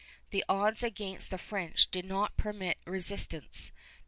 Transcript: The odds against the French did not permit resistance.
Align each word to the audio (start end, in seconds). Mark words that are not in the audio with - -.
The 0.31 0.43
odds 0.49 0.81
against 0.81 1.29
the 1.29 1.37
French 1.37 1.91
did 1.91 2.05
not 2.05 2.35
permit 2.35 2.79
resistance. 2.85 3.71